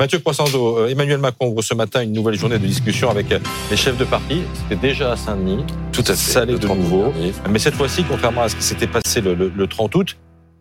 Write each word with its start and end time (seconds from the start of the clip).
Mathieu 0.00 0.20
Croissando, 0.20 0.86
Emmanuel 0.86 1.18
Macron 1.18 1.48
ouvre 1.48 1.60
ce 1.60 1.74
matin 1.74 2.02
une 2.02 2.12
nouvelle 2.12 2.38
journée 2.38 2.58
de 2.58 2.66
discussion 2.66 3.10
avec 3.10 3.26
les 3.68 3.76
chefs 3.76 3.98
de 3.98 4.04
parti. 4.04 4.42
C'était 4.54 4.80
déjà 4.88 5.10
à 5.10 5.16
Saint-Denis. 5.16 5.64
Tout 5.92 6.02
à 6.02 6.10
fait. 6.10 6.14
Ça 6.14 6.42
allait 6.42 6.56
de 6.56 6.68
nouveau. 6.68 7.12
Mais 7.50 7.58
cette 7.58 7.74
fois-ci, 7.74 8.04
contrairement 8.08 8.42
à 8.42 8.48
ce 8.48 8.54
qui 8.54 8.62
s'était 8.62 8.86
passé 8.86 9.20
le, 9.20 9.34
le 9.34 9.66
30 9.66 9.96
août, 9.96 10.16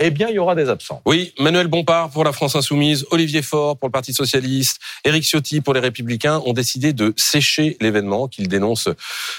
eh 0.00 0.10
bien, 0.10 0.28
il 0.28 0.34
y 0.34 0.38
aura 0.38 0.54
des 0.54 0.68
absents. 0.68 1.02
Oui, 1.04 1.32
Manuel 1.38 1.66
Bompard 1.66 2.10
pour 2.10 2.24
la 2.24 2.32
France 2.32 2.56
Insoumise, 2.56 3.06
Olivier 3.10 3.42
Faure 3.42 3.76
pour 3.76 3.88
le 3.88 3.92
Parti 3.92 4.12
Socialiste, 4.12 4.78
Éric 5.04 5.24
Ciotti 5.24 5.60
pour 5.60 5.74
les 5.74 5.80
Républicains 5.80 6.40
ont 6.46 6.52
décidé 6.52 6.92
de 6.92 7.12
sécher 7.16 7.76
l'événement 7.80 8.28
qu'ils 8.28 8.48
dénoncent 8.48 8.88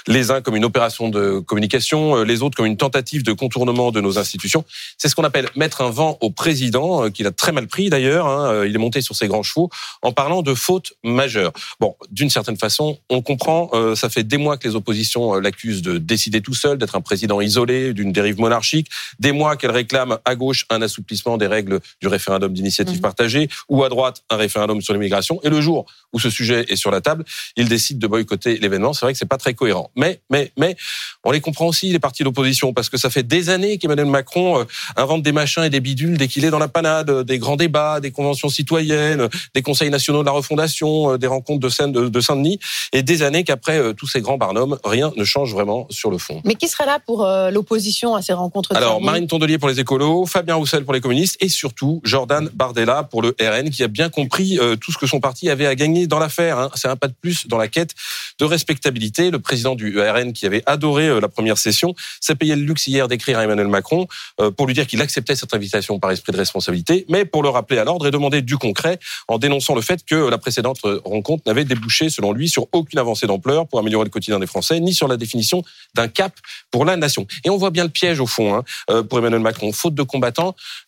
les 0.06 0.30
uns 0.30 0.40
comme 0.40 0.56
une 0.56 0.64
opération 0.64 1.08
de 1.08 1.40
communication, 1.40 2.16
euh, 2.18 2.24
les 2.24 2.42
autres 2.42 2.56
comme 2.56 2.66
une 2.66 2.76
tentative 2.76 3.22
de 3.22 3.32
contournement 3.32 3.90
de 3.90 4.00
nos 4.00 4.18
institutions. 4.18 4.64
C'est 4.98 5.08
ce 5.08 5.14
qu'on 5.14 5.24
appelle 5.24 5.48
mettre 5.56 5.80
un 5.80 5.90
vent 5.90 6.18
au 6.20 6.30
président, 6.30 7.04
euh, 7.04 7.10
qu'il 7.10 7.26
a 7.26 7.30
très 7.30 7.52
mal 7.52 7.66
pris 7.66 7.90
d'ailleurs. 7.90 8.26
Hein, 8.26 8.52
euh, 8.52 8.68
il 8.68 8.74
est 8.74 8.78
monté 8.78 9.00
sur 9.00 9.16
ses 9.16 9.28
grands 9.28 9.42
chevaux 9.42 9.70
en 10.02 10.12
parlant 10.12 10.42
de 10.42 10.54
fautes 10.54 10.92
majeures. 11.02 11.52
Bon, 11.80 11.96
d'une 12.10 12.30
certaine 12.30 12.56
façon, 12.56 12.98
on 13.08 13.22
comprend. 13.22 13.70
ça 13.94 14.08
fait 14.08 14.22
des 14.22 14.36
mois 14.36 14.56
que 14.56 14.68
les 14.68 14.74
oppositions 14.74 15.34
l'accusent 15.34 15.82
de 15.82 15.98
décider 15.98 16.40
tout 16.40 16.54
seul, 16.54 16.78
d'être 16.78 16.96
un 16.96 17.00
président 17.00 17.40
isolé, 17.40 17.92
d'une 17.92 18.12
dérive 18.12 18.38
monarchique. 18.38 18.88
Des 19.18 19.32
mois 19.32 19.56
qu'elle 19.56 19.70
réclame 19.70 20.18
à 20.24 20.34
gauche 20.34 20.49
un 20.70 20.82
assouplissement 20.82 21.36
des 21.36 21.46
règles 21.46 21.80
du 22.00 22.08
référendum 22.08 22.52
d'initiative 22.52 22.96
mhm. 22.96 23.02
partagée, 23.02 23.48
ou 23.68 23.84
à 23.84 23.88
droite 23.88 24.22
un 24.30 24.36
référendum 24.36 24.80
sur 24.80 24.92
l'immigration. 24.92 25.40
Et 25.42 25.48
le 25.48 25.60
jour 25.60 25.86
où 26.12 26.18
ce 26.18 26.30
sujet 26.30 26.64
est 26.68 26.76
sur 26.76 26.90
la 26.90 27.00
table, 27.00 27.24
ils 27.56 27.68
décident 27.68 27.98
de 27.98 28.06
boycotter 28.06 28.58
l'événement. 28.58 28.92
C'est 28.92 29.06
vrai 29.06 29.12
que 29.12 29.18
c'est 29.18 29.26
pas 29.26 29.38
très 29.38 29.54
cohérent. 29.54 29.90
Mais, 29.96 30.20
mais, 30.30 30.52
mais, 30.56 30.76
on 31.24 31.30
les 31.30 31.40
comprend 31.40 31.66
aussi 31.66 31.92
les 31.92 31.98
partis 31.98 32.24
d'opposition 32.24 32.72
parce 32.72 32.88
que 32.88 32.96
ça 32.96 33.10
fait 33.10 33.22
des 33.22 33.50
années 33.50 33.78
qu'Emmanuel 33.78 34.06
Macron 34.06 34.60
euh, 34.60 34.64
invente 34.96 35.22
des 35.22 35.32
machins 35.32 35.62
et 35.62 35.70
des 35.70 35.80
bidules 35.80 36.16
dès 36.16 36.28
qu'il 36.28 36.44
est 36.44 36.50
dans 36.50 36.58
la 36.58 36.68
panade, 36.68 37.24
des 37.24 37.38
grands 37.38 37.56
débats, 37.56 38.00
des 38.00 38.10
conventions 38.10 38.48
citoyennes, 38.48 39.28
des 39.54 39.62
conseils 39.62 39.90
nationaux 39.90 40.20
de 40.20 40.26
la 40.26 40.32
refondation, 40.32 41.12
euh, 41.12 41.18
des 41.18 41.26
rencontres 41.26 41.60
de 41.60 42.20
Saint-Denis, 42.20 42.58
et 42.92 43.02
des 43.02 43.22
années 43.22 43.44
qu'après 43.44 43.78
euh, 43.78 43.92
tous 43.92 44.06
ces 44.06 44.20
grands 44.20 44.38
barnums, 44.38 44.78
rien 44.84 45.12
ne 45.16 45.24
change 45.24 45.52
vraiment 45.52 45.86
sur 45.90 46.10
le 46.10 46.18
fond. 46.18 46.40
Mais 46.44 46.54
qui 46.54 46.68
serait 46.68 46.86
là 46.86 46.98
pour 47.04 47.26
l'opposition 47.50 48.14
à 48.14 48.22
ces 48.22 48.32
rencontres 48.32 48.74
Alors 48.74 49.00
Marine 49.00 49.26
Tondelier 49.26 49.58
pour 49.58 49.68
les 49.68 49.80
écolos, 49.80 50.26
Fabien 50.40 50.54
Roussel 50.54 50.84
pour 50.84 50.94
les 50.94 51.02
communistes 51.02 51.36
et 51.40 51.50
surtout 51.50 52.00
Jordan 52.02 52.48
Bardella 52.54 53.02
pour 53.02 53.20
le 53.20 53.36
RN 53.38 53.68
qui 53.68 53.82
a 53.82 53.88
bien 53.88 54.08
compris 54.08 54.58
euh, 54.58 54.74
tout 54.74 54.90
ce 54.90 54.96
que 54.96 55.06
son 55.06 55.20
parti 55.20 55.50
avait 55.50 55.66
à 55.66 55.74
gagner 55.74 56.06
dans 56.06 56.18
l'affaire. 56.18 56.58
Hein. 56.58 56.70
C'est 56.76 56.88
un 56.88 56.96
pas 56.96 57.08
de 57.08 57.12
plus 57.12 57.46
dans 57.46 57.58
la 57.58 57.68
quête 57.68 57.90
de 58.38 58.46
respectabilité. 58.46 59.30
Le 59.30 59.38
président 59.38 59.74
du 59.74 60.00
RN 60.00 60.32
qui 60.32 60.46
avait 60.46 60.62
adoré 60.64 61.08
euh, 61.08 61.20
la 61.20 61.28
première 61.28 61.58
session 61.58 61.94
s'est 62.22 62.36
payé 62.36 62.56
le 62.56 62.62
luxe 62.62 62.86
hier 62.86 63.06
d'écrire 63.06 63.38
à 63.38 63.44
Emmanuel 63.44 63.68
Macron 63.68 64.06
euh, 64.40 64.50
pour 64.50 64.66
lui 64.66 64.72
dire 64.72 64.86
qu'il 64.86 65.02
acceptait 65.02 65.36
cette 65.36 65.52
invitation 65.52 65.98
par 65.98 66.10
esprit 66.10 66.32
de 66.32 66.38
responsabilité, 66.38 67.04
mais 67.10 67.26
pour 67.26 67.42
le 67.42 67.50
rappeler 67.50 67.76
à 67.76 67.84
l'ordre 67.84 68.06
et 68.06 68.10
demander 68.10 68.40
du 68.40 68.56
concret 68.56 68.98
en 69.28 69.36
dénonçant 69.36 69.74
le 69.74 69.82
fait 69.82 70.06
que 70.06 70.14
la 70.14 70.38
précédente 70.38 70.80
rencontre 71.04 71.42
n'avait 71.44 71.66
débouché, 71.66 72.08
selon 72.08 72.32
lui, 72.32 72.48
sur 72.48 72.66
aucune 72.72 72.98
avancée 72.98 73.26
d'ampleur 73.26 73.68
pour 73.68 73.78
améliorer 73.78 74.04
le 74.04 74.10
quotidien 74.10 74.38
des 74.38 74.46
Français, 74.46 74.80
ni 74.80 74.94
sur 74.94 75.06
la 75.06 75.18
définition 75.18 75.62
d'un 75.92 76.08
cap 76.08 76.32
pour 76.70 76.86
la 76.86 76.96
nation. 76.96 77.26
Et 77.44 77.50
on 77.50 77.58
voit 77.58 77.68
bien 77.68 77.84
le 77.84 77.90
piège 77.90 78.20
au 78.20 78.26
fond 78.26 78.54
hein, 78.54 79.02
pour 79.02 79.18
Emmanuel 79.18 79.42
Macron. 79.42 79.70
Faute 79.72 79.94
de 79.94 80.02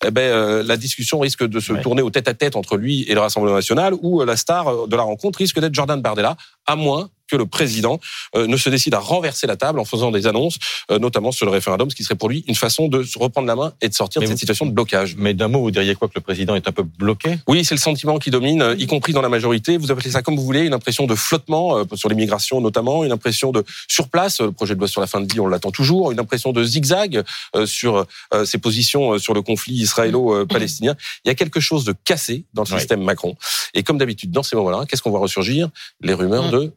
eh 0.04 0.10
ben, 0.10 0.22
euh, 0.22 0.62
la 0.62 0.76
discussion 0.76 1.18
risque 1.20 1.44
de 1.44 1.60
se 1.60 1.72
tourner 1.74 2.02
au 2.02 2.10
tête-à-tête 2.10 2.56
entre 2.56 2.76
lui 2.76 3.02
et 3.08 3.14
le 3.14 3.20
Rassemblement 3.20 3.56
national, 3.56 3.94
ou 4.02 4.22
euh, 4.22 4.26
la 4.26 4.36
star 4.36 4.86
de 4.86 4.96
la 4.96 5.02
rencontre 5.02 5.38
risque 5.38 5.58
d'être 5.60 5.74
Jordan 5.74 6.00
Bardella, 6.00 6.36
à 6.66 6.76
moins 6.76 7.10
que 7.32 7.36
le 7.38 7.46
président 7.46 7.98
euh, 8.36 8.46
ne 8.46 8.58
se 8.58 8.68
décide 8.68 8.92
à 8.92 8.98
renverser 8.98 9.46
la 9.46 9.56
table 9.56 9.80
en 9.80 9.86
faisant 9.86 10.10
des 10.10 10.26
annonces, 10.26 10.58
euh, 10.90 10.98
notamment 10.98 11.32
sur 11.32 11.46
le 11.46 11.52
référendum, 11.52 11.88
ce 11.88 11.96
qui 11.96 12.04
serait 12.04 12.14
pour 12.14 12.28
lui 12.28 12.44
une 12.46 12.54
façon 12.54 12.88
de 12.88 13.02
se 13.04 13.18
reprendre 13.18 13.48
la 13.48 13.56
main 13.56 13.72
et 13.80 13.88
de 13.88 13.94
sortir 13.94 14.20
de 14.20 14.26
cette 14.26 14.36
situation 14.38 14.66
de 14.66 14.70
blocage. 14.70 15.16
Mais 15.16 15.32
d'un 15.32 15.48
mot, 15.48 15.62
vous 15.62 15.70
diriez 15.70 15.94
quoi 15.94 16.08
que 16.08 16.14
le 16.16 16.20
président 16.20 16.54
est 16.54 16.68
un 16.68 16.72
peu 16.72 16.82
bloqué? 16.82 17.38
Oui, 17.48 17.64
c'est 17.64 17.74
le 17.74 17.80
sentiment 17.80 18.18
qui 18.18 18.30
domine, 18.30 18.76
y 18.78 18.86
compris 18.86 19.14
dans 19.14 19.22
la 19.22 19.30
majorité. 19.30 19.78
Vous 19.78 19.90
appelez 19.90 20.10
ça 20.10 20.20
comme 20.20 20.36
vous 20.36 20.44
voulez, 20.44 20.66
une 20.66 20.74
impression 20.74 21.06
de 21.06 21.14
flottement 21.14 21.78
euh, 21.78 21.84
sur 21.94 22.10
l'immigration 22.10 22.60
notamment, 22.60 23.02
une 23.02 23.12
impression 23.12 23.50
de 23.50 23.64
surplace. 23.88 24.42
Le 24.42 24.52
projet 24.52 24.74
de 24.74 24.78
loi 24.78 24.88
sur 24.88 25.00
la 25.00 25.06
fin 25.06 25.22
de 25.22 25.32
vie, 25.32 25.40
on 25.40 25.46
l'attend 25.46 25.70
toujours. 25.70 26.12
Une 26.12 26.20
impression 26.20 26.52
de 26.52 26.62
zigzag 26.62 27.22
sur 27.64 28.06
ses 28.44 28.58
positions 28.58 29.18
sur 29.18 29.32
le 29.32 29.42
conflit 29.42 29.74
israélo-palestinien. 29.74 30.96
Il 31.24 31.28
y 31.28 31.30
a 31.30 31.34
quelque 31.34 31.60
chose 31.60 31.84
de 31.84 31.94
cassé 32.04 32.44
dans 32.52 32.62
le 32.62 32.78
système 32.78 33.02
Macron. 33.02 33.36
Et 33.72 33.82
comme 33.82 33.96
d'habitude, 33.96 34.30
dans 34.30 34.42
ces 34.42 34.56
moments-là, 34.56 34.84
qu'est-ce 34.86 35.02
qu'on 35.02 35.10
voit 35.10 35.20
ressurgir? 35.20 35.70
Les 36.00 36.14
rumeurs 36.14 36.48
mm. 36.48 36.50
de 36.50 36.72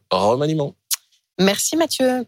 Merci 1.38 1.76
Mathieu. 1.76 2.26